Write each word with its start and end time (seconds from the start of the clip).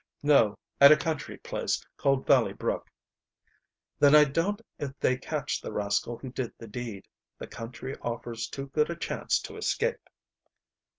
"No; 0.23 0.57
at 0.79 0.91
a 0.91 0.97
country 0.97 1.37
place 1.37 1.79
called 1.95 2.25
Valley 2.25 2.53
Brook." 2.53 2.89
"Then 3.99 4.15
I 4.15 4.23
doubt 4.23 4.59
if 4.79 4.97
they 4.99 5.15
catch 5.15 5.61
the 5.61 5.71
rascal 5.71 6.17
who 6.17 6.31
did 6.31 6.51
the 6.57 6.67
deed. 6.67 7.07
The 7.37 7.45
country 7.45 7.95
offers 8.01 8.47
too 8.47 8.65
good 8.69 8.89
a 8.89 8.95
chance 8.95 9.37
to 9.41 9.57
escape." 9.57 10.09